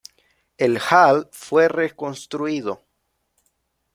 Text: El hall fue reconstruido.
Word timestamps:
El 0.57 0.79
hall 0.79 1.27
fue 1.31 1.67
reconstruido. 1.67 2.81